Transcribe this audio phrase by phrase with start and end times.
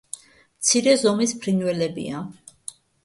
[0.61, 2.23] მცირე ზომის ფრინველებია.